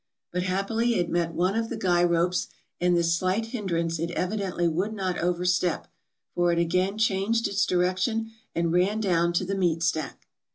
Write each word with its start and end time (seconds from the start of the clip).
But 0.31 0.41
happily 0.41 0.95
it 0.95 1.11
met 1.11 1.35
one 1.35 1.55
of 1.55 1.69
the 1.69 1.77
guy 1.77 2.03
ropes, 2.03 2.47
and 2.79 2.97
this 2.97 3.13
slight 3.13 3.45
hindrance 3.45 3.99
it 3.99 4.09
evidently 4.09 4.67
would 4.67 4.93
not 4.95 5.19
overstep, 5.19 5.85
for 6.33 6.51
it 6.51 6.57
again 6.57 6.97
changed 6.97 7.47
its 7.47 7.67
direction 7.67 8.31
and 8.55 8.73
ran 8.73 8.99
down 8.99 9.31
to 9.33 9.45
the 9.45 9.53
meat 9.53 9.83
stack. 9.83 10.25